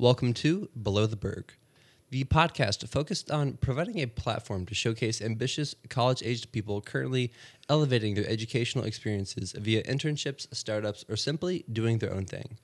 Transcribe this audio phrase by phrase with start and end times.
[0.00, 1.52] Welcome to Below the Berg,
[2.08, 7.30] the podcast focused on providing a platform to showcase ambitious college aged people currently
[7.68, 12.56] elevating their educational experiences via internships, startups, or simply doing their own thing.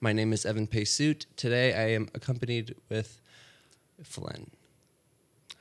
[0.00, 1.26] My name is Evan Paysuit.
[1.36, 3.20] Today I am accompanied with
[4.02, 4.48] Flynn.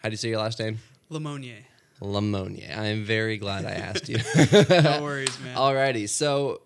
[0.02, 0.80] How do you say your last name?
[1.12, 1.66] Lamonier.
[2.00, 2.78] Lamonia.
[2.78, 4.20] I am very glad I asked you.
[4.82, 5.58] No worries, man.
[5.58, 6.62] Alrighty, so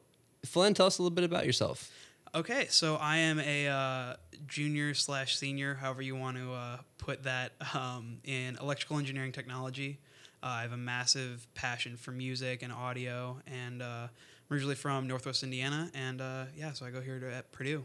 [0.45, 1.91] Flynn, tell us a little bit about yourself.
[2.33, 4.13] Okay, so I am a uh,
[4.47, 9.99] junior slash senior, however you want to uh, put that, um, in electrical engineering technology.
[10.41, 14.09] Uh, I have a massive passion for music and audio, and uh, I'm
[14.49, 17.83] originally from Northwest Indiana, and uh, yeah, so I go here to, at Purdue.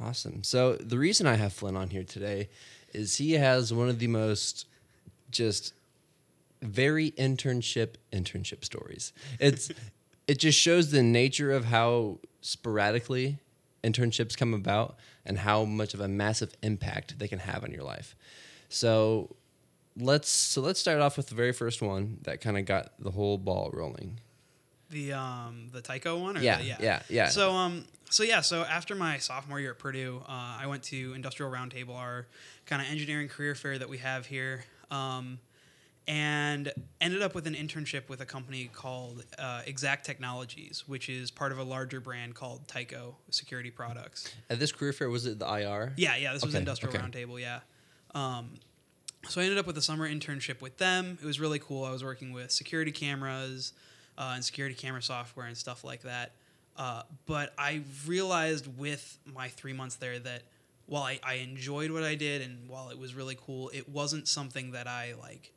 [0.00, 0.44] Awesome.
[0.44, 2.50] So the reason I have Flynn on here today
[2.94, 4.66] is he has one of the most
[5.32, 5.74] just
[6.62, 9.12] very internship internship stories.
[9.40, 9.72] It's
[10.28, 13.40] it just shows the nature of how sporadically
[13.82, 17.84] internships come about and how much of a massive impact they can have on your
[17.84, 18.16] life.
[18.68, 19.36] So
[19.96, 23.10] let's so let's start off with the very first one that kind of got the
[23.10, 24.20] whole ball rolling.
[24.90, 27.28] The um the Tyco one, or Yeah, the, yeah, yeah.
[27.28, 31.12] So um so yeah, so after my sophomore year at Purdue, uh, I went to
[31.14, 32.26] Industrial Roundtable, our
[32.64, 35.38] kind of engineering career fair that we have here, um,
[36.08, 41.30] and ended up with an internship with a company called uh, Exacq Technologies, which is
[41.30, 44.34] part of a larger brand called Tyco Security Products.
[44.48, 45.92] At this career fair was it the IR?
[45.98, 47.04] Yeah, yeah, this was Industrial okay.
[47.04, 47.60] Roundtable, yeah.
[48.14, 48.54] Um,
[49.28, 51.18] so I ended up with a summer internship with them.
[51.20, 51.84] It was really cool.
[51.84, 53.74] I was working with security cameras
[54.16, 56.32] uh, and security camera software and stuff like that.
[56.74, 60.44] Uh, but I realized with my three months there that
[60.86, 64.26] while I, I enjoyed what I did and while it was really cool, it wasn't
[64.26, 65.52] something that I like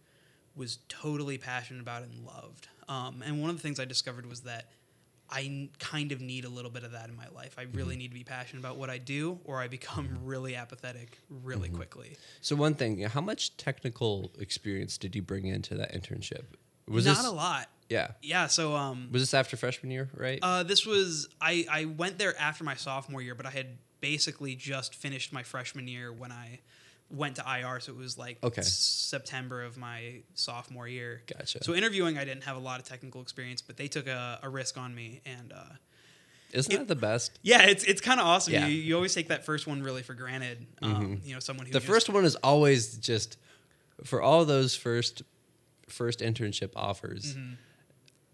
[0.55, 2.67] was totally passionate about and loved.
[2.89, 4.69] Um, and one of the things I discovered was that
[5.29, 7.55] I n- kind of need a little bit of that in my life.
[7.57, 11.17] I really need to be passionate about what I do, or I become really apathetic
[11.29, 12.17] really quickly.
[12.41, 16.43] So one thing, how much technical experience did you bring into that internship?
[16.87, 17.69] Was Not this, a lot.
[17.89, 18.11] Yeah.
[18.21, 18.47] Yeah.
[18.47, 20.39] So um, Was this after freshman year, right?
[20.41, 24.55] uh, this was I I went there after my sophomore year, but I had basically
[24.55, 26.59] just finished my freshman year when I
[27.11, 27.79] went to IR.
[27.79, 28.61] So it was like Okay.
[28.61, 31.21] September of my sophomore year.
[31.27, 31.63] Gotcha.
[31.63, 34.49] So interviewing, I didn't have a lot of technical experience, but they took a, a
[34.49, 35.63] risk on me, and uh,
[36.53, 37.39] Isn't that the best?
[37.43, 38.53] Yeah, it's it's kind of awesome.
[38.53, 38.67] Yeah.
[38.67, 40.65] You, you always take that first one really for granted.
[40.81, 43.37] Um, You know, someone who The first one is always just
[44.03, 45.23] for all those first
[45.89, 47.35] first internship offers.
[47.35, 47.53] Mm-hmm.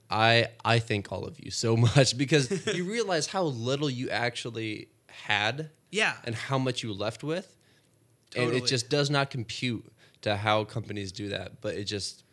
[0.10, 4.88] I I thank all of you so much because you realize how little you actually
[5.10, 7.56] had yeah, and how much you left with.
[8.36, 9.86] And it just does not compute
[10.22, 12.24] to how companies do that, but it just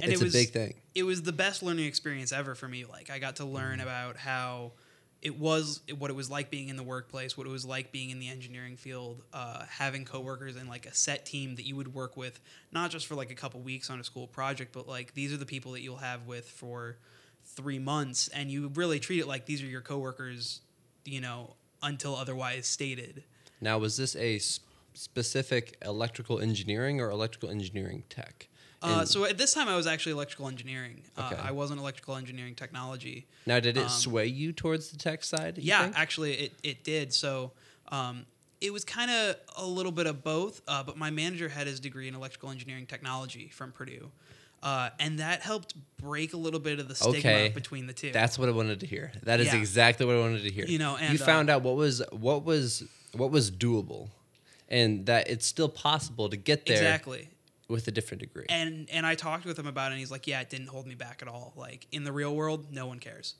[0.00, 0.74] And it's it was- a big thing.
[0.94, 2.84] it was the best learning experience ever for me.
[2.84, 4.72] Like I got to learn about how
[5.22, 8.08] it was what it was like being in the workplace, what it was like being
[8.10, 11.92] in the engineering field, uh, having coworkers and like a set team that you would
[11.92, 12.40] work with,
[12.72, 15.36] not just for like a couple weeks on a school project, but like these are
[15.36, 16.96] the people that you'll have with for
[17.44, 20.60] three months, and you really treat it like these are your coworkers,
[21.04, 23.24] you know, until otherwise stated.
[23.60, 24.38] Now, was this a
[25.00, 28.48] specific electrical engineering or electrical engineering tech?
[28.82, 31.02] Uh, so at this time, I was actually electrical engineering.
[31.16, 33.26] Uh, I wasn't electrical engineering technology.
[33.46, 35.58] now, did it um, sway you towards the tech side?
[35.58, 35.98] you Yeah, think?
[35.98, 37.12] actually, it, it did.
[37.12, 37.52] So
[37.88, 38.24] um,
[38.60, 40.62] it was kind of a little bit of both.
[40.66, 44.10] Uh, but my manager had his degree in electrical engineering technology from Purdue.
[44.62, 47.48] Uh, and that helped break a little bit of the stigma Okay.
[47.50, 48.12] between the two.
[48.12, 49.12] That's what I wanted to hear.
[49.24, 49.56] That is Yeah.
[49.56, 50.66] exactly what I wanted to hear.
[50.66, 54.10] You know, you uh, found out what was what was what was doable,
[54.70, 57.28] and that it's still possible to get there exactly.
[57.68, 58.46] with a different degree.
[58.48, 60.86] And and I talked with him about it, and he's like, "Yeah, it didn't hold
[60.86, 61.52] me back at all.
[61.56, 63.34] Like in the real world, no one cares."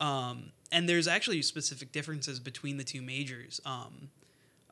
[0.00, 4.08] Um, and there's actually specific differences between the two majors, um,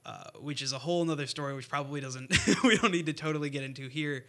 [0.07, 2.31] uh, which is a whole nother story, which probably doesn't
[2.65, 4.27] we don't need to totally get into here.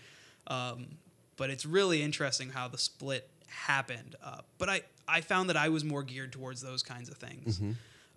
[0.48, 0.98] Um,
[1.38, 4.16] but it's really interesting how the split happened.
[4.24, 7.60] Uh, but I I found that I was more geared towards those kinds of things.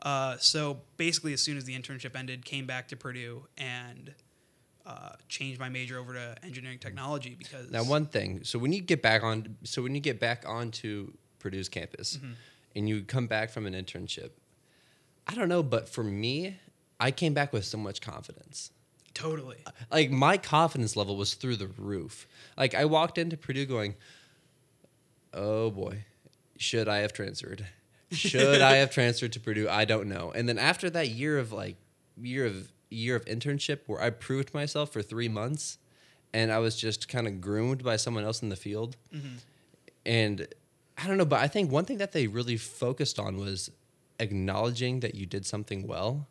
[0.03, 4.13] Uh, so basically, as soon as the internship ended, came back to Purdue and
[4.85, 8.41] uh, changed my major over to engineering technology because now, one thing.
[8.43, 12.33] So when you get back on, so when you get back onto Purdue's campus, Mm-hmm.
[12.75, 14.31] and you come back from an internship,
[15.29, 16.59] I don't know, but for me,
[16.99, 18.73] I came back with so much confidence.
[19.15, 19.59] totally
[19.91, 22.27] like my confidence level was through the roof.
[22.57, 23.95] Like I walked into Purdue going,
[25.33, 26.05] "Oh boy,
[26.57, 27.67] should I have transferred?
[28.13, 29.69] Should I have transferred to Purdue?
[29.69, 31.77] I don't know." And then after that year of like
[32.21, 35.79] year of year of internship where I proved myself for 3 months
[36.35, 38.97] and I was just kind of groomed by someone else in the field.
[39.15, 39.37] Mm-hmm.
[40.05, 40.47] And
[40.99, 43.71] I don't know, but I think one thing that they really focused on was
[44.19, 46.29] acknowledging that you did something well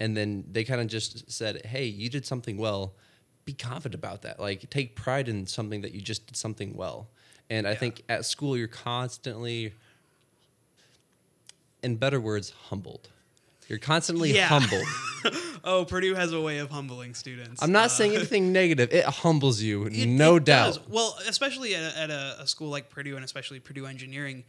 [0.00, 2.94] and then they kind of just said, "Hey, you did something well.
[3.44, 4.38] Be confident about that.
[4.38, 7.10] Like take pride in something that you just did something well."
[7.50, 9.74] And I think at school you're constantly
[11.82, 13.08] in better words, humbled.
[13.68, 14.46] You're constantly Yeah.
[14.48, 14.84] humbled.
[15.64, 17.60] Oh, Purdue has a way of humbling students.
[17.62, 18.90] I'm not Uh, saying anything negative.
[18.92, 20.74] It humbles you, It- no it doubt.
[20.76, 20.88] does.
[20.88, 24.44] Well, especially at, a, at a, a school like Purdue and especially Purdue Engineering,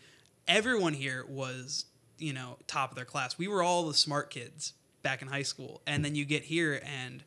[0.48, 1.86] everyone here was,
[2.20, 3.38] you know, top of their class.
[3.38, 5.82] We were all the smart kids back in high school.
[5.88, 7.24] And then you get here and,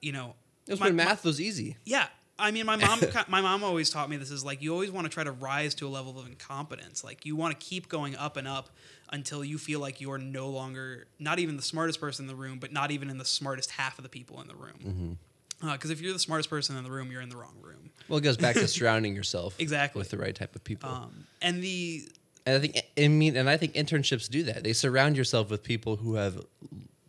[0.00, 0.34] you know,
[0.66, 1.76] It was my- when my- math was easy.
[1.84, 2.08] yeah.
[2.38, 5.06] I mean, my mom, my mom always taught me this is like you always want
[5.06, 7.02] to try to rise to a level of incompetence.
[7.02, 8.70] Like you want to keep going up and up
[9.10, 12.58] until you feel like you're no longer not even the smartest person in the room,
[12.58, 15.18] but not even in the smartest half of the people in the room.
[15.60, 17.90] Because if you're the smartest person in the room, you're in the wrong room.
[18.08, 19.98] Well, it goes back to surrounding yourself Exactly.
[19.98, 20.88] with the right type of people.
[20.88, 22.08] Um, and the
[22.46, 24.62] and I think I mean, and I think internships do that.
[24.62, 26.44] They surround yourself with people who have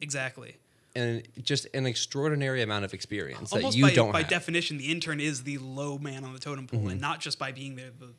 [0.01, 0.55] exactly
[0.95, 4.27] an just an extraordinary amount of experience almost that you by, don't by have.
[4.27, 4.33] Mm-hmm.
[4.33, 7.51] definition, the intern is the low man on the totem pole, and not just by
[7.51, 8.13] being there the,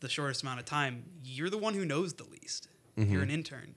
[0.00, 1.04] the shortest amount of time.
[1.24, 2.68] You're the one who knows the least.
[2.98, 3.12] Mm-hmm.
[3.12, 3.74] You're an intern.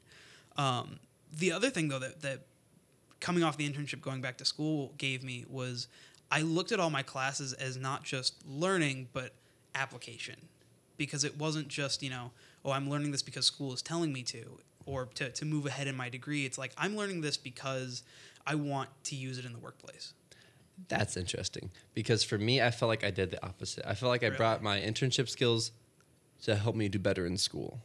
[0.58, 1.00] Um,
[1.32, 2.42] the other thing, though, that, that
[3.20, 5.88] coming off the internship, going back to school, gave me was
[6.32, 9.34] I looked at all my classes as not just learning, but
[9.76, 10.36] application.
[10.98, 12.32] Because it wasn't just, you know,
[12.64, 15.88] oh, I'm learning this because school is telling me to, or to, to move ahead
[15.88, 16.46] in my degree.
[16.46, 18.04] It's like, I'm learning this because
[18.46, 20.14] I want to use it in the workplace.
[20.88, 23.86] That's interesting because for me, I felt like I did the opposite.
[23.88, 24.38] I felt like I Really?
[24.38, 25.72] brought my internship skills
[26.44, 27.80] to help me do better in school.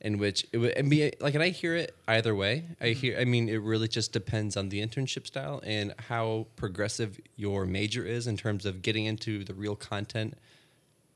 [0.00, 2.64] In which it would and be like, and I hear it either way.
[2.80, 3.00] I Mm-hmm.
[3.00, 7.66] hear, I mean, it really just depends on the internship style and how progressive your
[7.66, 10.34] major is in terms of getting into the real content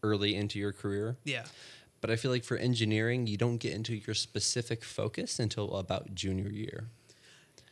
[0.05, 1.17] early into your career.
[1.25, 1.47] Yeah.
[2.01, 6.15] But I feel like for engineering, you don't get into your specific focus until about
[6.15, 6.89] junior year.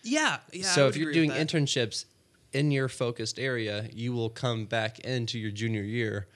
[0.02, 0.38] Yeah.
[0.52, 0.66] Yeah.
[0.66, 2.04] So if you're doing internships
[2.52, 6.26] in your focused area, you will come back into your junior year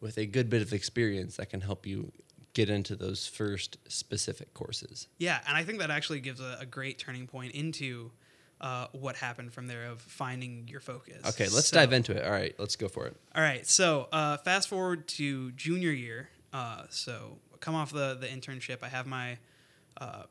[0.00, 2.12] with a good bit of experience that can help you
[2.52, 5.08] get into those first specific courses.
[5.18, 8.12] Yeah, and I think that actually gives a, a great turning point into
[8.60, 11.20] uh, what happened from there of finding your focus.
[11.26, 12.24] Okay, let's So- dive into it.
[12.24, 13.16] All right, let's go for it.
[13.34, 16.28] All right, so uh, fast forward to junior year.
[16.54, 18.78] Uh, so come off the the internship.
[18.82, 19.36] I have my
[19.98, 20.22] uh,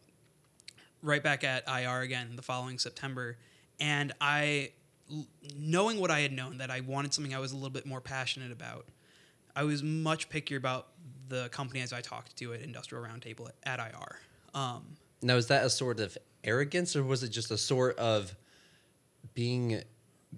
[1.02, 3.38] right back at IR again the following September,
[3.80, 4.72] and I
[5.58, 8.00] knowing what I had known that I wanted something I was a little bit more
[8.00, 8.88] passionate about,
[9.56, 10.88] I was much pickier about
[11.28, 14.20] the company as I talked to at Industrial Roundtable at, at IR.
[14.54, 18.34] Um, Now, is that a sort of arrogance, or was it just a sort of
[19.34, 19.81] being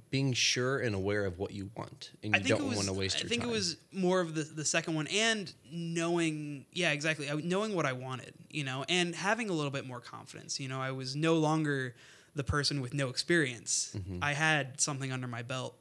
[0.09, 3.17] being sure and aware of what you want, and you don't was, want to waste
[3.17, 3.27] your time.
[3.27, 3.49] I think time?
[3.49, 7.93] it was more of the the second one, and knowing, yeah, exactly, knowing what I
[7.93, 10.59] wanted, you know, and having a little bit more confidence.
[10.59, 11.95] You know, I was no longer
[12.35, 13.95] the person with no experience.
[13.97, 14.19] Mm-hmm.
[14.21, 15.75] I had something under my belt,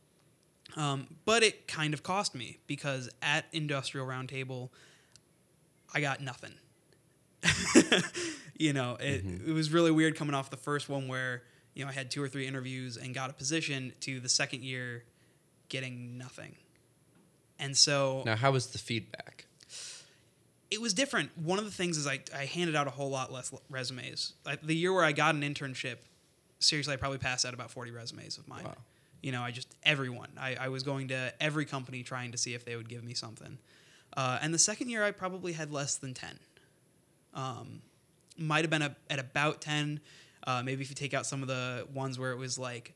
[0.76, 4.70] um, but it kind of cost me because at Industrial Roundtable,
[5.92, 6.54] I got nothing.
[8.58, 9.50] you know, it, Mm-hmm.
[9.50, 11.42] it was really weird coming off the first one where
[11.74, 14.62] you know I had two or three interviews and got a position to the second
[14.64, 15.04] year
[15.68, 16.54] getting nothing.
[17.58, 19.46] And so Now, how was the feedback?
[20.70, 21.30] it was different.
[21.38, 24.32] One of the things is I, I handed out a whole lot less resumes.
[24.44, 25.96] Like the year where I got an internship,
[26.58, 28.64] seriously, I probably passed out about 40 resumes of mine.
[28.64, 28.74] Wow.
[29.22, 30.28] You know, I just, everyone.
[30.38, 33.14] I, I was going to every company trying to see if they would give me
[33.14, 33.58] something.
[34.16, 36.38] Uh, and the second year, I probably had less than 10.
[37.34, 37.82] Um,
[38.36, 40.00] might have been a, at about 10.
[40.46, 42.94] Uh, maybe if you take out some of the ones where it was like,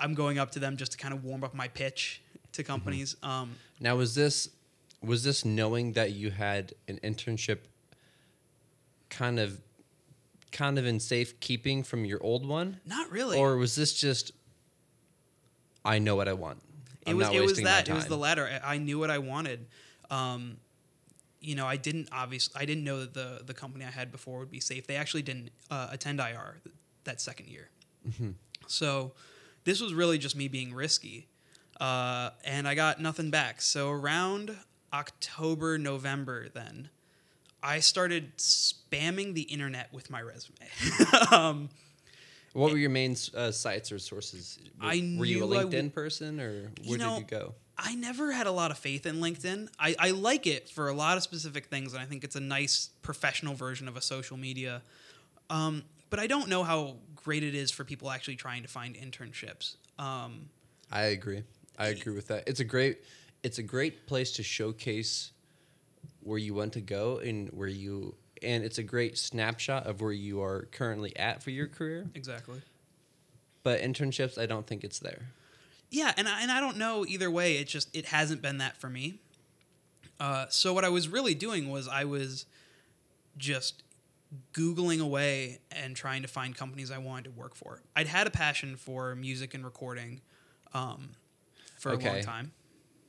[0.00, 3.16] I'm going up to them just to kind of warm up my pitch to companies.
[3.22, 4.48] Um, Now, was this
[5.02, 7.58] was this knowing that you had an internship
[9.10, 9.60] kind of
[10.52, 13.38] kind of in safekeeping from your old one, not really.
[13.38, 14.32] or was this just
[15.84, 16.62] I know what I want?
[17.06, 18.98] it I'm was it was wasting my that it was the latter I, I knew
[18.98, 19.66] what i wanted
[20.10, 20.58] um,
[21.42, 24.38] you know i didn't obviously i didn't know that the the company i had before
[24.38, 27.68] would be safe they actually didn't uh, attend ir th- that second year
[28.08, 28.30] Mm-hmm.
[28.66, 29.12] so
[29.64, 31.28] this was really just me being risky
[31.80, 34.56] uh, and i got nothing back so around
[34.92, 36.88] october november then
[37.62, 40.56] i started spamming the internet with my resume
[41.30, 41.68] um,
[42.54, 44.58] What were your main uh, sites or sources?
[44.80, 47.54] Were, I were you a LinkedIn w- person, or where know, did you go?
[47.78, 49.68] I never had a lot of faith in LinkedIn.
[49.78, 52.40] I, I like it for a lot of specific things, and I think it's a
[52.40, 54.82] nice professional version of a social media.
[55.50, 58.94] Um, but I don't know how great it is for people actually trying to find
[58.94, 59.76] internships.
[59.98, 60.50] Um,
[60.90, 61.42] I agree.
[61.78, 62.44] I agree with that.
[62.46, 62.98] It's a great
[63.42, 65.32] it's a great place to showcase
[66.22, 70.12] where you want to go and where you and it's a great snapshot of where
[70.12, 72.06] you are currently at for your career.
[72.14, 72.60] exactly.
[73.62, 75.28] but internships, I don't think it's there.
[75.92, 77.58] Yeah, and I, and I don't know either way.
[77.58, 79.20] It just it hasn't been that for me.
[80.18, 82.46] Uh, so what I was really doing was I was
[83.36, 83.82] just
[84.54, 87.82] googling away and trying to find companies I wanted to work for.
[87.94, 90.22] I'd had a passion for music and recording
[90.72, 91.10] um,
[91.78, 92.52] for a long time.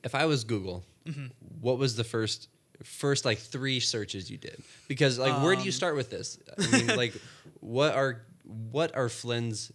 [0.02, 1.26] If I was Google, Mm-hmm.
[1.60, 2.48] what was the first
[2.82, 4.62] first like three searches you did?
[4.88, 6.38] Because like where do Um, you start with this?
[6.58, 7.14] I mean, like
[7.60, 8.22] what are
[8.70, 9.70] what are Flynn's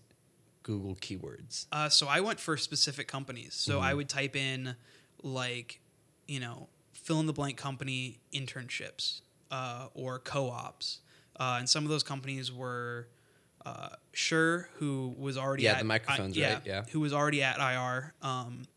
[0.70, 1.66] Google keywords?
[1.72, 3.56] Uh, so I went for specific companies.
[3.56, 4.76] So I would type in
[5.24, 5.80] like,
[6.28, 11.00] you know, fill in the blank company internships uh, or co-ops,
[11.40, 13.08] uh, and some of those companies were
[13.66, 16.62] uh, Shure, who was already Yeah, at, the microphones, I- right?
[16.66, 16.84] Yeah.
[16.92, 18.68] who was already at IR, um,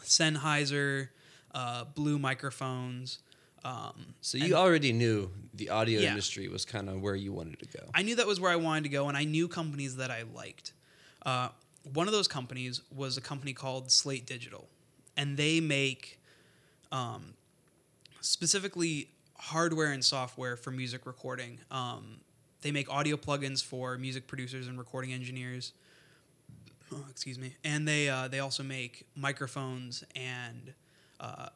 [0.00, 1.08] Sennheiser,
[1.52, 3.18] uh, Blue microphones.
[3.64, 6.10] Um, So you already knew the audio Yeah.
[6.10, 7.90] industry was kind of where you wanted to go.
[7.92, 10.22] I knew that was where I wanted to go, and I knew companies that I
[10.22, 10.72] liked.
[11.24, 11.48] Uh,
[11.92, 14.68] one of those companies was a company called Slate Digital,
[15.16, 16.18] and they make
[16.92, 17.34] um,
[18.20, 21.58] specifically hardware and software for music recording.
[21.70, 22.20] Um,
[22.62, 25.72] they make audio plugins for music producers and recording engineers.
[26.92, 30.72] Oh, excuse me, and they uh, they also make microphones and
[31.20, 31.48] uh,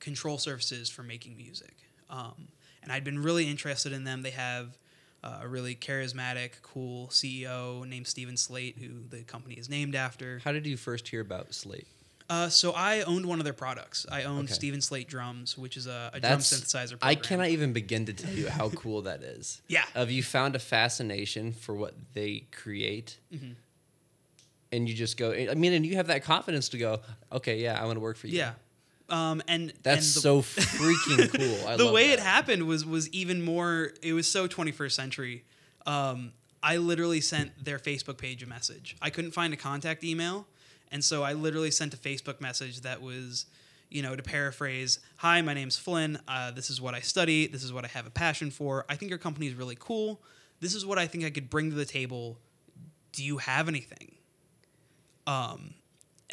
[0.00, 1.74] control surfaces for making music.
[2.10, 2.48] Um,
[2.82, 4.22] and I'd been really interested in them.
[4.22, 4.78] They have
[5.24, 10.40] uh, a really charismatic, cool CEO named Steven Slate, who the company is named after.
[10.44, 11.86] How did you first hear about Slate?
[12.28, 14.06] Uh, so I owned one of their products.
[14.10, 14.54] I owned Okay.
[14.54, 16.90] Steven Slate drums, which is a, a drum synthesizer.
[16.90, 17.10] Program.
[17.10, 19.62] I cannot even begin to tell you how cool that is.
[19.68, 19.84] Yeah.
[19.94, 23.18] Of you found a fascination for what they create.
[23.32, 23.52] Mm-hmm.
[24.72, 25.32] And you just go.
[25.32, 27.00] I mean, and you have that confidence to go.
[27.30, 28.38] Okay, yeah, I want to work for you.
[28.38, 28.52] Yeah.
[29.10, 31.30] Um, and that's and the, so freaking
[31.60, 31.68] cool.
[31.68, 33.92] I the way it happened was was even more.
[34.02, 35.44] It was so 21st century.
[35.86, 36.32] Um,
[36.62, 38.96] I literally sent their Facebook page a message.
[39.02, 40.46] I couldn't find a contact email,
[40.90, 43.44] and so I literally sent a Facebook message that was,
[43.90, 46.18] you know, to paraphrase, "Hi, my name's Flynn.
[46.26, 47.46] Uh, this is what I study.
[47.46, 48.86] This is what I have a passion for.
[48.88, 50.22] I think your company is really cool.
[50.60, 52.38] This is what I think I could bring to the table.
[53.12, 54.12] Do you have anything?"
[55.26, 55.74] Um,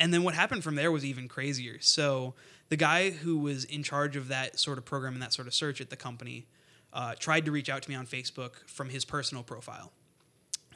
[0.02, 1.78] and then what happened from there was even crazier.
[1.80, 2.34] So
[2.70, 5.54] the guy who was in charge of that sort of program and that sort of
[5.54, 6.48] search at the company
[6.92, 9.92] uh, tried to reach out to me on Facebook from his personal profile.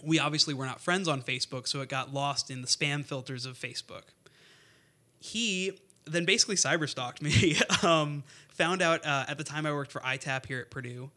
[0.03, 3.47] We obviously were not friends on Facebook, so it got lost in the spam filters
[3.47, 4.03] of Facebook.
[5.19, 7.57] He then basically cyberstalked me.
[7.83, 11.09] um, found out uh, at the time I worked for ITAP here at Purdue,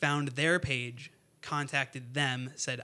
[0.00, 1.10] found their page,
[1.42, 2.82] contacted them, said,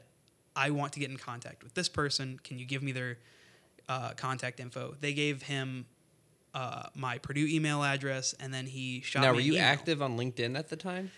[0.56, 2.40] I want to get in contact with this person.
[2.42, 3.18] Can you give me their
[3.90, 4.94] uh, contact info?
[5.00, 5.86] They gave him
[6.54, 9.64] uh, my Purdue email address, and then he shot Now, were you email.
[9.66, 11.10] active on LinkedIn at the time?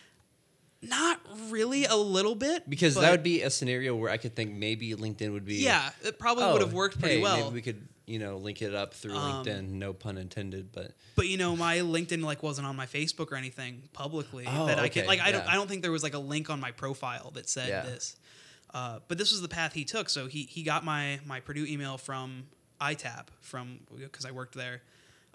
[0.85, 2.69] Not really, a little bit.
[2.69, 5.57] Because that would be a scenario where I could think maybe LinkedIn would be.
[5.57, 7.37] yeah, it probably oh, would have worked pretty hey, well.
[7.37, 9.69] Maybe we could, you know, link it up through Um, LinkedIn.
[9.69, 13.37] No pun intended, but but you know, my LinkedIn like wasn't on my Facebook or
[13.37, 15.21] anything publicly Oh, that I could like.
[15.21, 15.47] I don't.
[15.47, 17.83] I don't think there was like a link on my profile that said Yeah.
[17.83, 18.17] this.
[18.75, 20.09] Uh, but this was the path he took.
[20.11, 22.49] So he he got my my Purdue email from
[22.83, 24.83] ITAP from because I worked there.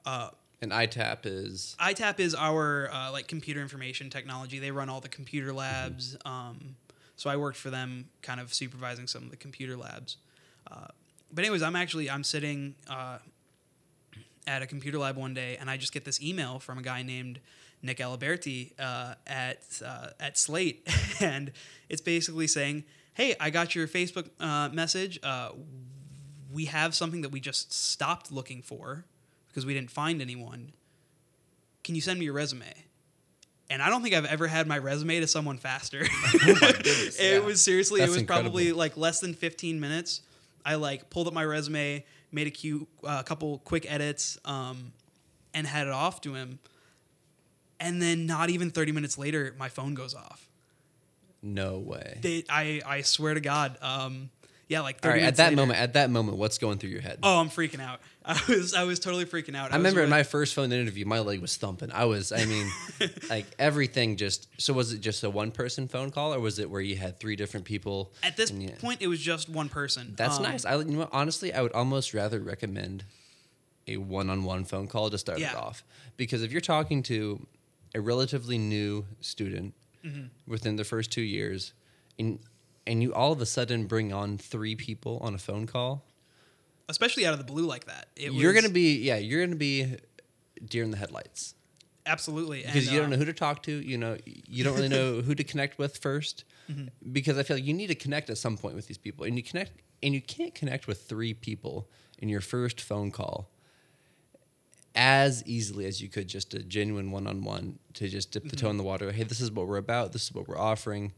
[0.05, 0.29] Uh,
[0.61, 4.59] an ITAP is ITAP is our uh, like computer information technology.
[4.59, 6.17] They run all the computer labs.
[6.25, 6.75] Um,
[7.15, 10.17] so I worked for them, kind of supervising some of the computer labs.
[10.69, 10.87] Uh,
[11.31, 13.19] but anyways, I'm actually I'm sitting uh,
[14.45, 17.03] at a computer lab one day, and I just get this email from a guy
[17.03, 17.39] named
[17.81, 20.87] Nick Aliberti uh, at uh, at Slate,
[21.19, 21.51] and
[21.89, 25.19] it's basically saying, "Hey, I got your Facebook uh, message.
[26.51, 29.05] We have something that we just stopped looking for
[29.49, 30.73] because we didn't find anyone.
[31.83, 32.73] Can you send me your resume?"
[33.69, 35.99] And I don't think I've ever had my resume to someone faster.
[36.31, 37.39] goodness, it yeah.
[37.39, 38.51] was seriously, That's it was incredible.
[38.51, 40.21] probably like less than 15 minutes.
[40.65, 44.93] I like pulled up my resume, made a cute, uh, couple quick edits, um,
[45.53, 46.59] and had it off to him.
[47.79, 50.49] And then not even 30 minutes later, my phone goes off.
[51.41, 52.19] no way.
[52.21, 53.77] They, I, I swear to God.
[53.81, 54.29] Um,
[54.67, 56.89] yeah, like 30 All right, at that later- moment, at that moment, what's going through
[56.89, 57.19] your head?
[57.23, 57.99] Oh, I'm freaking out.
[58.27, 59.71] I was, I was totally freaking out.
[59.71, 61.89] I was remember in my first phone interview, my leg was thumping.
[61.93, 62.69] I was, I mean,
[63.29, 64.47] like everything just.
[64.59, 67.19] So was it just a one person phone call, or was it where you had
[67.21, 68.11] three different people?
[68.23, 70.13] at this and point, it was just one person.
[70.17, 70.65] That's Um, nice.
[70.65, 73.05] I you know, honestly, I would almost rather recommend
[73.87, 75.85] a one on one phone call to start it off,
[76.17, 77.47] because if you're talking to
[77.95, 79.73] a relatively new student
[80.05, 80.27] Mm-hmm.
[80.51, 81.73] within the first two years,
[82.19, 82.39] and
[82.87, 86.03] and you all of a sudden bring on three people on a phone call,
[86.89, 88.07] Especially out of the blue like that.
[88.15, 89.97] It you're was- gonna be yeah, you're gonna be
[90.65, 91.53] deer in the headlights.
[92.05, 93.71] absolutely because and, you don't um, know who to talk to.
[93.71, 97.11] You know, you don't really know who to connect with 1st Mm-hmm.
[97.13, 99.37] Because I feel like you need to connect at some point with these people, and
[99.37, 99.71] you connect
[100.03, 101.87] and you can't connect with three people
[102.19, 103.49] in your first phone call
[104.95, 108.77] as easily as you could just a genuine one-on-one to just dip the toe in
[108.77, 109.11] the water.
[109.11, 110.11] Hey, this is what we're about.
[110.11, 111.13] This is what we're offering.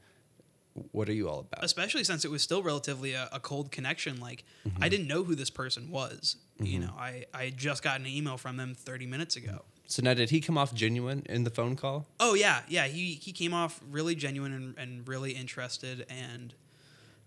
[0.92, 1.64] What are you all about?
[1.64, 4.20] especially since it was still relatively a, a cold connection.
[4.20, 4.44] Like
[4.82, 6.38] I didn't know who this person was.
[6.60, 9.64] You know, I I had just got an email from them 30 minutes ago.
[9.88, 12.06] So now, did he come off genuine in the phone call?
[12.20, 12.86] Oh yeah, yeah.
[12.86, 16.54] He he came off really genuine and, and really interested, and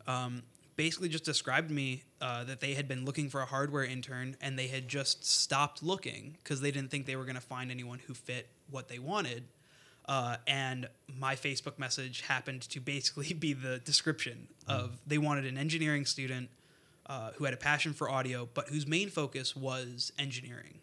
[0.07, 0.43] um,
[0.77, 4.37] basically just described to me uh, that they had been looking for a hardware intern
[4.41, 7.71] and they had just stopped looking because they didn't think they were going to find
[7.71, 9.45] anyone who fit what they wanted.
[10.07, 15.57] Uh, and my Facebook message happened to basically be the description of they wanted an
[15.59, 16.49] engineering student
[17.07, 20.79] uh, who had a passion for audio, but whose main focus was engineering.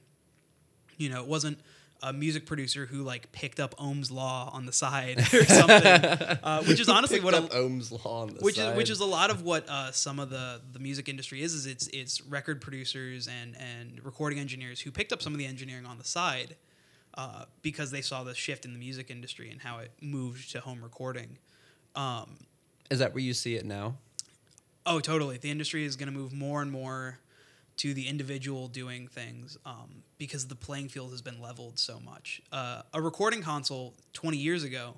[0.97, 1.59] You know, it wasn't
[2.01, 6.63] a music producer who like picked up Ohm's law on the side or something, uh,
[6.63, 8.71] which is honestly Picked what up a, Ohm's law on the which side.
[8.71, 11.53] is which is a lot of what uh, some of the the music industry is.
[11.53, 15.45] Is it's it's record producers and and recording engineers who picked up some of the
[15.45, 16.55] engineering on the side
[17.16, 20.60] uh, because they saw the shift in the music industry and how it moved to
[20.60, 21.38] home recording.
[21.96, 22.38] Um,
[22.89, 23.96] Is that where you see it now?
[24.86, 25.38] Oh, totally.
[25.38, 27.20] The industry is going to move more and more
[27.78, 32.42] to the individual doing things um, because the playing field has been leveled so much.
[32.51, 34.96] Uh, a recording console 20 years ago,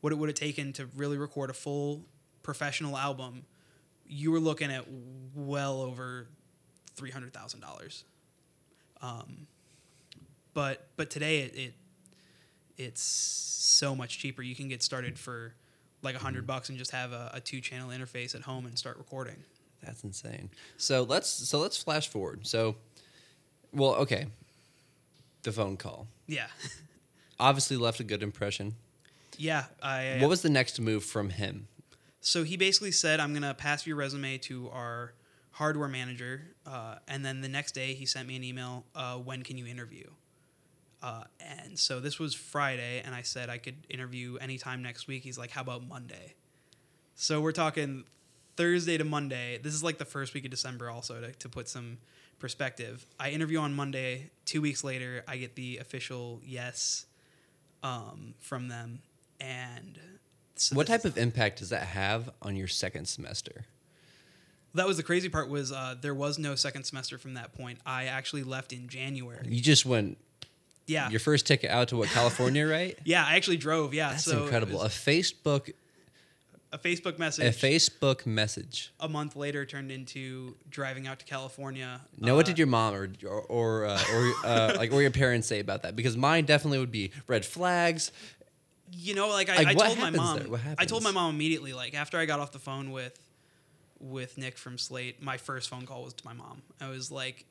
[0.00, 2.02] what it would have taken to really record a full
[2.42, 3.44] professional album,
[4.06, 4.84] you were looking at
[5.34, 6.28] well over
[6.96, 8.04] $300,000.
[9.00, 9.46] Um,
[10.54, 11.74] but but today it, it
[12.76, 14.42] it's so much cheaper.
[14.42, 15.54] You can get started for
[16.02, 18.78] like a hundred bucks and just have a, a two channel interface at home and
[18.78, 19.36] start recording.
[19.82, 20.50] That's insane.
[20.76, 22.46] So let's so let's flash forward.
[22.46, 22.76] So,
[23.72, 24.26] well, okay,
[25.42, 26.46] the phone call Yeah,
[27.40, 28.74] obviously left a good impression.
[29.36, 29.64] yeah.
[29.82, 31.68] I What was the next move from him?
[32.20, 35.14] so he basically said, "I'm gonna pass your resume to our
[35.52, 38.84] hardware manager," uh, and then the next day he sent me an email.
[38.94, 40.08] Uh, when can you interview?
[41.02, 45.22] Uh, and so this was Friday, and I said I could interview anytime next week.
[45.22, 46.34] He's like, "How about Monday?"
[47.14, 48.04] So we're talking
[48.56, 49.58] Thursday to Monday.
[49.58, 51.98] This is like the first week of December, also to, to put some
[52.38, 53.06] perspective.
[53.18, 54.30] I interview on Monday.
[54.44, 57.06] Two weeks later, I get the official yes
[57.82, 59.00] um, from them.
[59.40, 59.98] And
[60.56, 63.66] so what type of impact does that have on your second semester?
[64.74, 67.78] that was the crazy part was uh, there was no second semester from that point.
[67.84, 69.46] I actually left in January.
[69.48, 70.18] You just went
[70.88, 72.98] Yeah, your first ticket out to what California, right?
[73.04, 73.24] yeah.
[73.24, 73.94] I actually drove.
[73.94, 74.82] Yeah, That's so incredible.
[74.82, 75.72] A Facebook
[76.72, 77.44] A Facebook message.
[77.46, 77.66] a.
[77.66, 78.92] Facebook message.
[79.00, 82.00] a month later turned into driving out to California.
[82.18, 85.10] Now, what Uh, did your mom or or or, uh, or uh, like or your
[85.10, 85.94] parents say about that?
[85.96, 88.10] Because mine definitely would be red flags.
[88.92, 90.38] you know like I, Like, I what told my mom?
[90.50, 93.14] What i told my mom immediately like after i got off the phone with
[94.00, 97.44] with nick from slate my first phone call was to my mom i was like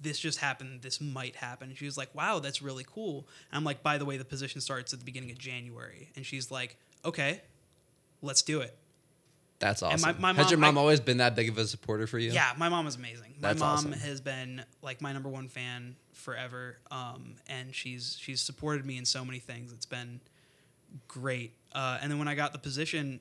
[0.00, 3.64] this just happened this might happen she was like wow that's really cool and i'm
[3.64, 6.76] like by the way the position starts at the beginning of january and she's like
[7.04, 7.40] okay
[8.22, 8.76] let's do it
[9.60, 10.20] That's And awesome.
[10.20, 12.18] my- my Has your mom- mom I- always been that big of a supporter for
[12.18, 12.30] you?
[12.30, 13.34] Yeah, my mom is amazing.
[13.40, 13.92] My That's mom awesome.
[13.92, 19.04] has been like my number one fan forever, um, and she's she's supported me in
[19.04, 19.72] so many things.
[19.72, 20.20] It's been
[21.08, 21.52] great.
[21.72, 23.18] Uh, and then when I got the position,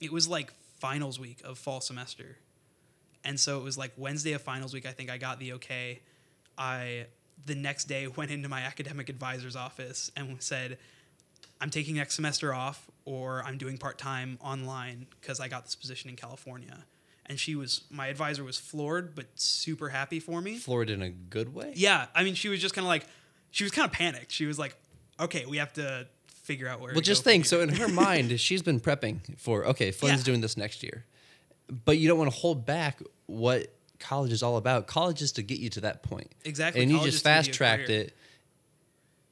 [0.00, 2.36] it was like finals week of fall semester,
[3.24, 4.86] and so it was like Wednesday of finals week.
[4.86, 6.00] I think I got the okay.
[6.58, 7.06] I
[7.44, 10.78] the next day went into my academic advisor's office and said,
[11.60, 15.74] I'm taking next semester off or I'm doing part time online because I got this
[15.74, 16.84] position in California.
[17.28, 20.58] And she was, my advisor was floored, but super happy for me.
[20.58, 21.72] Floored in a good way.
[21.74, 22.06] Yeah.
[22.14, 23.04] I mean, she was just kind of like,
[23.50, 24.30] she was kind of panicked.
[24.30, 24.76] She was like,
[25.18, 27.44] okay, we have to figure out where Well, just think.
[27.46, 30.24] So in her mind, she's been prepping for okay, Flynn's Yeah.
[30.24, 31.04] doing this next year,
[31.84, 34.86] but you don't want to hold back what college is all about.
[34.86, 36.82] College is to get you to that point, Exactly.
[36.82, 38.16] and you College just is to give you a fast tracked it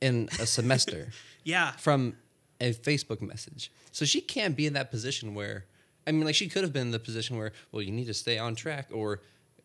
[0.01, 1.11] in a semester
[1.45, 1.73] yeah.
[1.73, 2.17] from
[2.61, 3.71] a Facebook message.
[3.93, 5.67] So she can't be in that position where,
[6.07, 8.15] I mean, like she could have been in the position where, well, you need to
[8.15, 9.21] stay on track or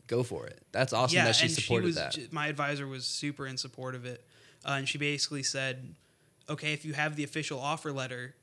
[0.08, 0.62] go for it.
[0.72, 2.34] That's awesome yeah, that she supported she was, that.
[2.34, 4.26] My advisor was super in support of it,
[4.66, 5.96] uh, and she basically said,
[6.50, 8.36] "Okay, if you have the official offer letter,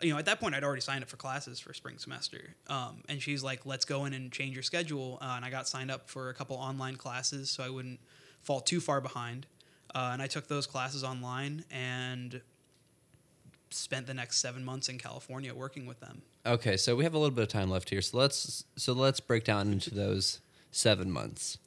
[0.00, 3.02] you know, at that point I'd already signed up for classes for spring semester, um,
[3.08, 5.90] and she's like, let's go in and change your schedule." Uh, and I got signed
[5.90, 8.00] up for a couple online classes so I wouldn't
[8.42, 9.46] fall too far behind,
[9.94, 12.40] uh, and I took those classes online and
[13.70, 16.22] spent the next seven months in California working with them.
[16.44, 18.00] Okay, so we have a little bit of time left here.
[18.00, 21.58] So let's so let's break down into those seven months.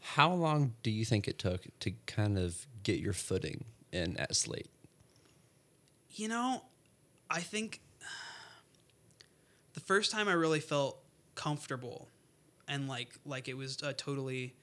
[0.00, 4.36] How long do you think it took to kind of get your footing in at
[4.36, 4.70] Slate?
[6.10, 6.62] You know,
[7.30, 7.80] I think
[9.72, 10.98] the first time I really felt
[11.34, 12.08] comfortable
[12.68, 14.54] and like like it was totally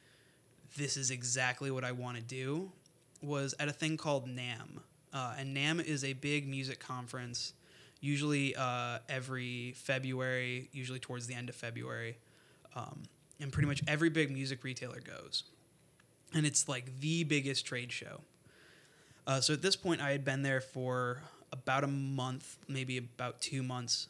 [0.78, 2.72] this is exactly what I want to do
[3.22, 4.80] was at a thing called NAMM.
[5.14, 7.54] Uh, and NAMM is a big music conference,
[8.00, 12.18] usually uh, every February, usually towards the end of February.
[12.76, 13.04] Um,
[13.40, 15.44] and pretty much every big music retailer goes.
[16.34, 18.22] And it's like the biggest trade show.
[19.28, 23.42] Uh, so at this point, I had been there for about a month, maybe about
[23.42, 24.08] two months.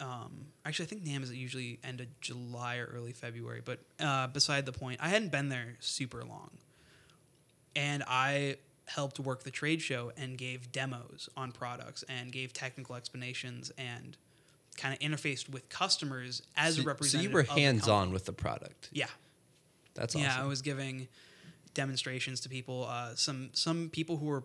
[0.00, 3.60] Um, actually, I think NAMM is usually end of July or early February.
[3.64, 6.50] But uh, beside the point, I hadn't been there super long,
[7.76, 12.96] and I helped work the trade show and gave demos on products and gave technical
[12.96, 14.16] explanations and
[14.76, 17.30] kind of interfaced with customers as so, a representative.
[17.30, 18.88] So you were hands on with the product.
[18.92, 19.06] Yeah,
[19.94, 20.24] That's awesome.
[20.24, 20.42] yeah.
[20.42, 21.08] I was giving
[21.74, 22.86] demonstrations to people.
[22.88, 24.42] Uh, some some people who were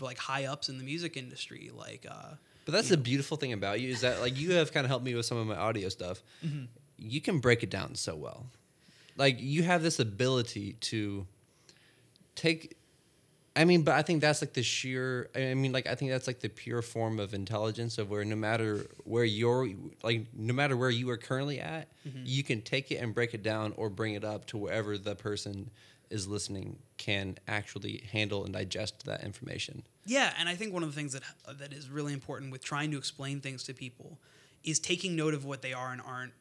[0.00, 2.06] like high ups in the music industry, like.
[2.08, 4.90] Uh, But that's the beautiful thing about you is that like you have kind of
[4.90, 6.22] helped me with some of my audio stuff.
[6.44, 6.64] Mm-hmm.
[6.98, 8.46] You can break it down so well.
[9.16, 11.26] Like you have this ability to
[12.34, 12.76] take
[13.54, 16.26] I mean, but I think that's like the sheer I mean like I think that's
[16.26, 19.68] like the pure form of intelligence of where no matter where you're
[20.02, 22.22] like no matter where you are currently at, Mm-hmm.
[22.24, 25.14] you can take it and break it down or bring it up to wherever the
[25.14, 25.70] person
[26.12, 29.82] is listening can actually handle and digest that information.
[30.04, 31.22] Yeah, and I think one of the things that
[31.58, 34.18] that is really important with trying to explain things to people
[34.62, 36.34] is taking note of what they are and aren't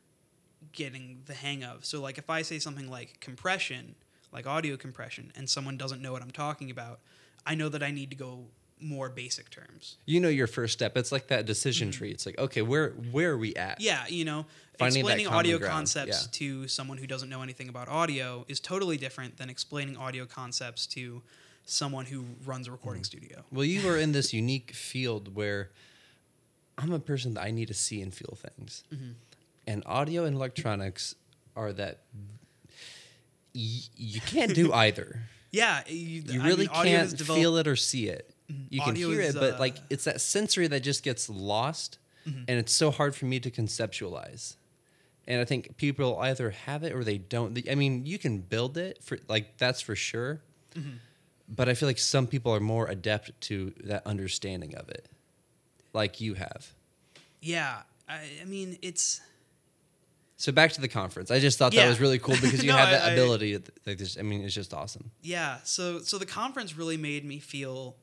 [0.72, 1.86] getting the hang of.
[1.86, 3.96] So like if I say something like compression,
[4.32, 7.00] like audio compression, and someone doesn't know what I'm talking about,
[7.46, 8.46] I know that I need to go
[8.82, 9.98] more basic terms.
[10.06, 10.98] you know your first step.
[10.98, 12.12] It's like that decision tree.
[12.12, 13.74] It's like, okay, where where are we at?
[13.80, 13.84] Mm-hmm.
[13.84, 14.46] Yeah, you know,
[14.80, 16.28] Finding explaining audio ground, concepts yeah.
[16.40, 20.88] to someone who doesn't know anything about audio is totally different than explaining audio concepts
[20.88, 21.22] to
[21.66, 23.18] someone who runs a recording Mm-hmm.
[23.20, 23.44] studio.
[23.52, 25.70] Well, you are in this unique field where
[26.78, 29.12] I'm a person that I need to see and feel things, Mm-hmm.
[29.68, 31.16] and audio and electronics
[31.56, 32.00] are that.
[33.54, 35.22] Y- you can't do either.
[35.52, 38.31] Yeah, you, You I really mean, can't feel it or see it.
[38.52, 38.64] Mm-hmm.
[38.70, 41.98] You can hear is, it, but uh, like it's that sensory that just gets lost,
[42.28, 42.44] mm-hmm.
[42.48, 44.56] and it's so hard for me to conceptualize.
[45.28, 47.58] And I think people either have it or they don't.
[47.70, 50.42] I mean, you can build it for like that's for sure,
[50.76, 50.96] mm-hmm.
[51.48, 55.08] but I feel like some people are more adept to that understanding of it,
[55.94, 56.74] like you have.
[57.40, 59.22] Yeah, I, I mean it's
[60.38, 61.30] So back to the conference.
[61.32, 61.84] I just thought Yeah.
[61.84, 63.58] that was really cool because you No, have I- that I- ability.
[63.86, 65.12] Like this, I mean, it's just awesome.
[65.22, 65.58] yeah.
[65.64, 67.96] So so the conference really made me feel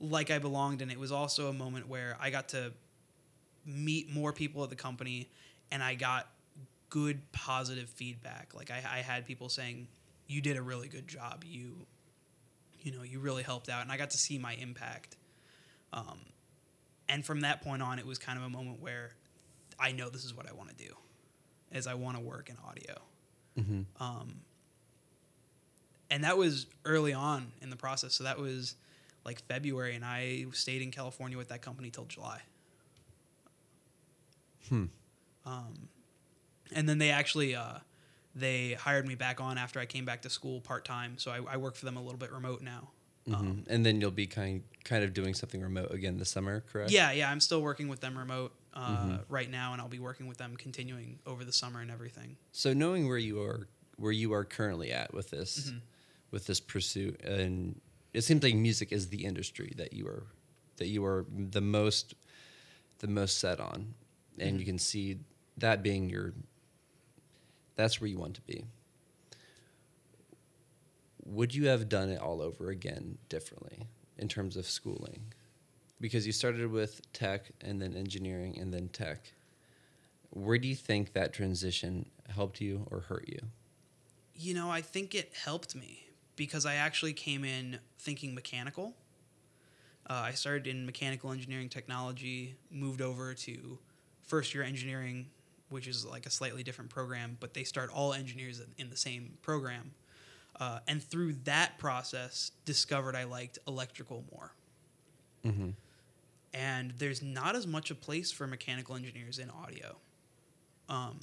[0.00, 2.72] like I belonged, and it was also a moment where I got to
[3.66, 5.28] meet more people at the company,
[5.70, 6.28] and I got
[6.88, 8.52] good positive feedback.
[8.54, 9.88] Like I, I had people saying,
[10.26, 11.44] "You did a really good job.
[11.46, 11.86] You,
[12.80, 15.16] you know, you really helped out," and I got to see my impact.
[15.92, 16.20] Um,
[17.08, 19.10] and from that point on, it was kind of a moment where
[19.78, 20.94] I know this is what I want to do,
[21.72, 22.94] is I want to work in audio.
[23.58, 24.02] Mm-hmm.
[24.02, 24.40] Um,
[26.10, 28.14] and that was early on in the process.
[28.14, 28.76] So that was
[29.24, 32.40] like February, and I stayed in California with that company till July.
[34.68, 34.86] Hmm.
[35.44, 35.88] Um,
[36.72, 37.78] and then they actually uh,
[38.34, 41.18] they hired me back on after I came back to school part time.
[41.18, 42.90] So I, I work for them a little bit remote now.
[43.26, 43.64] Um, Mhm.
[43.68, 46.90] and then you'll be kind kind of doing something remote again this summer, correct?
[46.90, 49.24] yeah, yeah, I'm still working with them remote uh, Mhm.
[49.28, 52.36] right now, and I'll be working with them continuing over the summer and everything.
[52.52, 55.80] So knowing where you are where you are currently at with this Mhm.
[56.30, 57.80] with this pursuit and
[58.12, 60.26] it seems like music is the industry that you are
[60.76, 62.14] that you are the most
[62.98, 63.94] the most set on
[64.38, 64.60] and Mhm.
[64.60, 65.18] you can see
[65.56, 66.34] that being your
[67.76, 68.64] that's where you want to be.
[71.24, 73.86] Would you have done it all over again differently
[74.18, 75.32] in terms of schooling?
[76.00, 79.32] Because you started with tech and then engineering and then tech.
[80.30, 83.40] Where do you think that transition helped you or hurt you?
[84.34, 88.94] You know, I think it helped me because I actually came in thinking mechanical.
[90.08, 93.78] Uh, I started in mechanical engineering technology, moved over to
[94.22, 95.26] first year engineering,
[95.68, 99.38] which is like a slightly different program, but they start all engineers in- the same
[99.42, 99.92] program.
[100.58, 104.52] Uh, and through that process, discovered I liked electrical more.
[105.44, 105.70] Mm-hmm.
[106.52, 109.96] and there's not as much a place for mechanical engineers in audio.
[110.86, 111.20] Um,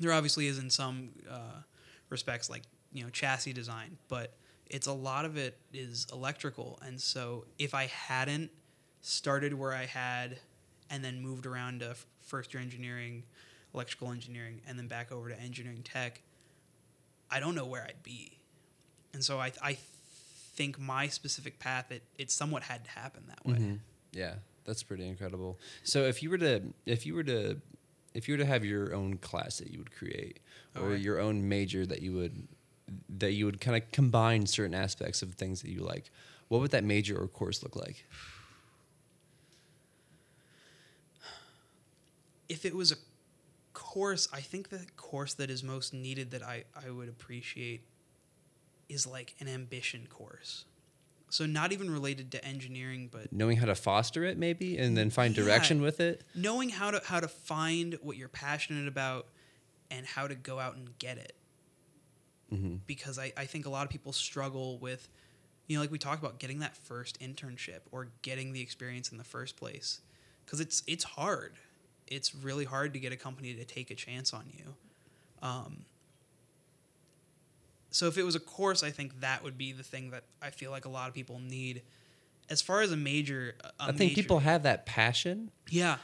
[0.00, 1.60] there obviously is in some uh,
[2.08, 2.62] respects, like
[2.96, 4.32] you know chassis design, but
[4.68, 6.78] it's a lot of it is electrical.
[6.84, 8.50] And so if I hadn't
[9.02, 10.38] started where I had,
[10.90, 13.22] and then moved around to f- first year engineering,
[13.74, 16.22] electrical engineering, and then back over to engineering tech,
[17.30, 18.38] I don't know where I'd be.
[19.12, 19.76] And so I I
[20.54, 23.58] think my specific path it it somewhat had to happen that way.
[23.58, 23.80] Mhm.
[24.12, 25.58] Yeah, that's pretty incredible.
[25.84, 27.60] So if you were to if you were to
[28.14, 30.40] if you were to have your own class that you would create,
[30.74, 31.00] or Alright.
[31.00, 32.48] your own major that you would
[33.18, 36.10] that you would kind of combine certain aspects of things that you like,
[36.48, 38.04] what would that major or course look like?
[42.48, 42.96] if it was a
[43.72, 47.82] course, I think the course that is most needed that I, I would appreciate
[48.88, 50.64] is like an ambition course.
[51.28, 55.10] So not even related to engineering, but Knowing how to foster it, maybe, and then
[55.10, 55.42] find Yeah.
[55.42, 56.22] direction with it.
[56.36, 59.26] knowing how to how to find what you're passionate about
[59.90, 61.34] and how to go out and get it.
[62.50, 65.08] Hmm Because I, I think a lot of people struggle with,
[65.66, 69.18] you know, like we talked about getting that first internship or getting the experience in
[69.18, 70.00] the first place.
[70.44, 71.54] Because it's it's hard.
[72.06, 74.74] It's really hard to get a company to take a chance on you.
[75.42, 75.84] Um,
[77.90, 80.50] so if it was a course, I think that would be the thing that I
[80.50, 81.82] feel like a lot of people need.
[82.48, 85.96] As far as a major, a I think major- people have that passion, yeah,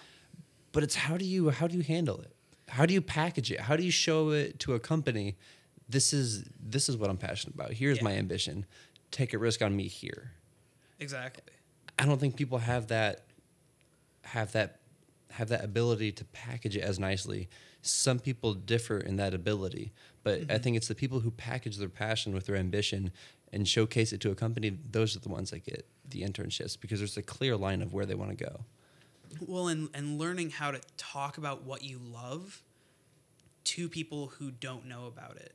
[0.73, 2.35] but it's how do you how do you handle it?
[2.69, 3.61] How do you package it?
[3.61, 5.37] How do you show it to a company?
[5.93, 7.73] This is this is what I'm passionate about.
[7.75, 8.05] Here's Yeah.
[8.05, 8.67] my ambition.
[9.11, 10.33] Take a risk on me here.
[10.99, 11.43] exactly.
[11.99, 13.25] I don't think people have that
[14.23, 14.81] have that
[15.31, 17.49] have that ability to package it as nicely.
[17.83, 20.63] Some people differ in that ability, but I mm-hmm.
[20.63, 23.13] think it's the people who package their passion with their ambition
[23.53, 24.79] and showcase it to a company.
[24.91, 28.07] Those are the ones that get the internships because there's a clear line of where
[28.07, 28.65] they want to go.
[29.41, 32.63] Well, and and learning how to talk about what you love
[33.65, 35.55] to people who don't know about it.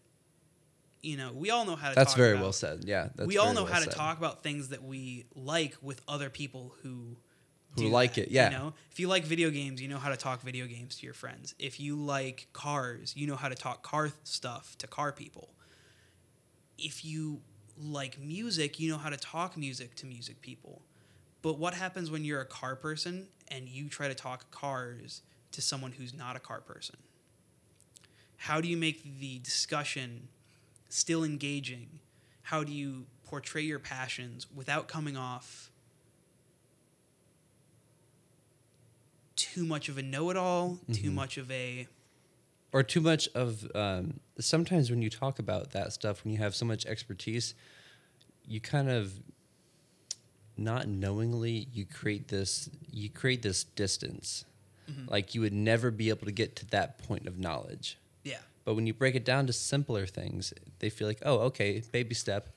[1.01, 1.95] You know, we all know how to.
[1.95, 2.83] That's talk very about- well said.
[2.86, 6.01] Yeah, that's we all know well how to talk about things that we like with
[6.07, 7.17] other people who
[7.75, 8.49] Who like that, it, yeah.
[8.49, 11.05] You know, if you like video games, you know how to talk video games to
[11.05, 11.53] your friends.
[11.60, 15.53] If you like cars, you know how to talk car stuff to car people.
[16.77, 17.41] If you
[17.77, 20.81] like music, you know how to talk music to music people.
[21.43, 25.62] But what happens when you're a car person and you try to talk cars to
[25.62, 26.97] someone who's not a car person?
[28.38, 30.29] How do you make the discussion
[30.89, 32.00] still engaging?
[32.43, 35.69] How do you portray your passions without coming off
[39.36, 41.13] too much of a know-it-all, too Mhm.
[41.13, 41.88] much of a
[42.73, 46.54] or too much of um, sometimes when you talk about that stuff when you have
[46.54, 47.56] so much expertise
[48.45, 49.13] you kind of
[50.58, 54.43] not knowingly you create this you create this distance
[54.89, 55.10] Mhm.
[55.10, 58.41] like you would never be able to get to that point of knowledge yeah.
[58.67, 62.13] But when you break it down to simpler things they feel like oh okay baby
[62.13, 62.49] step.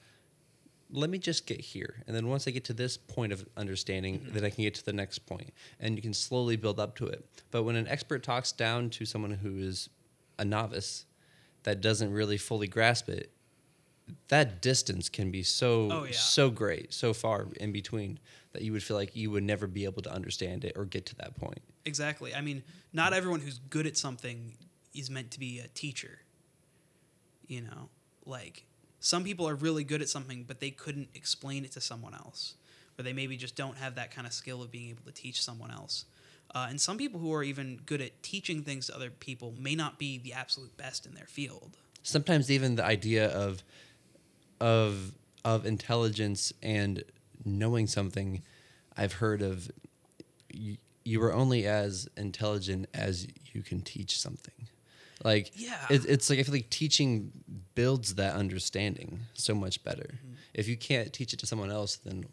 [0.92, 2.02] Let me just get here.
[2.08, 4.34] And then once i get to this point of understanding mm-hmm.
[4.34, 7.06] then i can get to the next point and you can slowly build up to
[7.06, 7.24] it.
[7.52, 9.88] But when an expert talks down to someone who is
[10.36, 11.04] a novice
[11.62, 13.30] that doesn't really fully grasp it
[14.26, 16.12] that distance can be so Oh, yeah.
[16.12, 18.18] so great so far in between
[18.52, 21.06] that you would feel like you would never be able to understand it or get
[21.06, 21.62] to that point.
[21.84, 22.34] Exactly.
[22.34, 24.56] I mean, not everyone who's good at something
[24.94, 26.20] is meant to be a teacher.
[27.46, 27.88] You know,
[28.24, 28.64] like
[29.00, 32.54] some people are really good at something, but they couldn't explain it to someone else,
[32.98, 35.42] or they maybe just don't have that kind of skill of being able to teach
[35.42, 36.04] someone else.
[36.54, 39.74] Uh, and some people who are even good at teaching things to other people may
[39.74, 41.76] not be the absolute best in their field.
[42.02, 43.62] sometimes even the idea of
[44.60, 45.12] of
[45.44, 47.04] of intelligence and
[47.44, 48.42] knowing something
[48.96, 49.70] i've heard of
[50.52, 54.68] you, you are only as intelligent as you can teach something
[55.24, 55.86] like Yeah.
[55.90, 57.32] it, it's like i feel like teaching
[57.74, 60.18] builds that understanding so much better
[60.54, 62.24] if you can't teach it to someone else then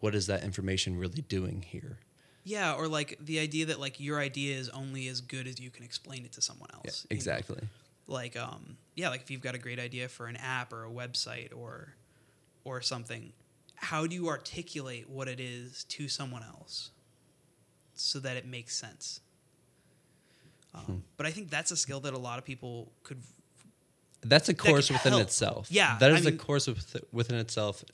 [0.00, 1.98] what is that information really doing here
[2.44, 5.70] Yeah, or like the idea that like your idea is only as good as you
[5.70, 6.84] can explain it to someone else.
[6.84, 7.16] yeah, you know?
[7.18, 7.62] exactly
[8.06, 10.90] like um yeah like if you've got a great idea for an app or a
[10.90, 11.94] website or
[12.64, 13.32] or something
[13.74, 16.90] how do you articulate what it is to someone else
[17.94, 19.20] so that it makes sense
[20.76, 20.96] um, Hmm.
[21.16, 23.18] but i think that's a skill that a lot of people could
[24.22, 25.22] that's a course within help.
[25.22, 27.84] itself Yeah, that is I mean- a course with, within itself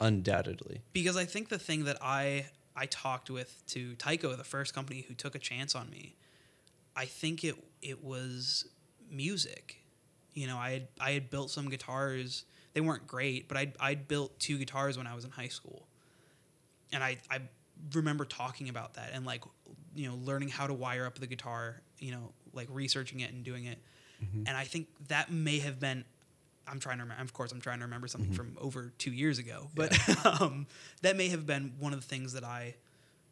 [0.00, 4.72] undoubtedly because i think the thing that i i talked with to tyco the first
[4.74, 6.14] company who took a chance on me
[6.96, 8.66] i think it it was
[9.10, 9.82] music
[10.32, 13.94] you know i had i had built some guitars they weren't great but i i
[13.94, 15.86] built two guitars when i was in high school
[16.92, 17.38] and i i
[17.92, 19.42] remember talking about that and like
[19.94, 23.44] you know learning how to wire up the guitar you know like researching it and
[23.44, 23.78] doing it.
[24.22, 24.44] Mm-hmm.
[24.46, 26.04] And i think that may have been
[26.68, 28.54] i'm trying to remember of course i'm trying to remember something mm-hmm.
[28.54, 29.96] from over two years ago but
[30.40, 30.66] um,
[31.00, 32.74] that may have been one of the things that i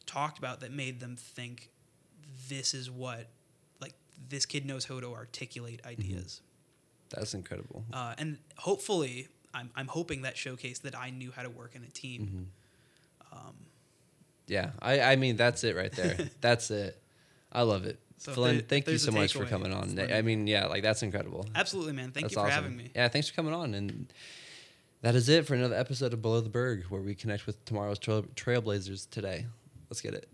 [0.07, 1.69] talked about that made them think
[2.49, 3.29] this is what
[3.81, 3.93] like
[4.29, 5.91] this kid knows how to articulate mm-hmm.
[5.91, 6.41] ideas.
[7.11, 7.85] That's incredible.
[7.93, 11.83] Uh, and hopefully I'm, I'm hoping that showcased that i knew how to work in
[11.83, 12.51] a team
[13.33, 13.55] um,
[14.49, 16.17] Yeah, I, I mean that's it right there.
[16.41, 17.01] that's it.
[17.53, 17.99] I love it.
[18.19, 19.97] So Flynn, there- thank you so much for coming on.
[19.99, 21.47] I mean, yeah, like that's incredible.
[21.55, 22.11] absolutely, man.
[22.11, 22.65] Thank That's you for awesome.
[22.65, 22.91] having me.
[22.95, 23.75] Yeah, thanks for coming on.
[23.75, 24.13] And
[25.03, 27.99] that is it for another episode of Below the Berg, where we connect with tomorrow's
[28.01, 29.47] trail- trailblazers today.
[29.89, 30.29] Let's get it.